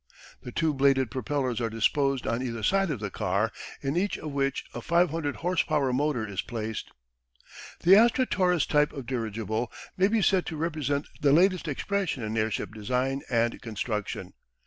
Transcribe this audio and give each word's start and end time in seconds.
The 0.41 0.51
two 0.51 0.73
bladed 0.73 1.11
propellers 1.11 1.61
are 1.61 1.69
disposed 1.69 2.25
on 2.25 2.41
either 2.41 2.63
side 2.63 2.89
of 2.89 2.99
the 2.99 3.11
car, 3.11 3.51
in 3.81 3.95
each 3.95 4.17
of 4.17 4.31
which 4.31 4.65
a 4.73 4.81
500 4.81 5.35
horse 5.35 5.61
power 5.61 5.93
motor 5.93 6.27
is 6.27 6.41
placed. 6.41 6.89
The 7.81 7.95
Astra 7.95 8.25
Torres 8.25 8.65
type 8.65 8.93
of 8.93 9.05
dirigible 9.05 9.71
may 9.95 10.07
be 10.07 10.23
said 10.23 10.47
to 10.47 10.57
represent 10.57 11.07
the 11.21 11.31
latest 11.33 11.67
expression 11.67 12.23
in 12.23 12.35
airship 12.35 12.73
design 12.73 13.21
and 13.29 13.61
construction. 13.61 14.33